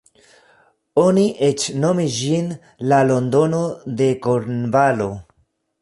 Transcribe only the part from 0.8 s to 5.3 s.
Oni eĉ nomis ĝin "La Londono de Kornvalo".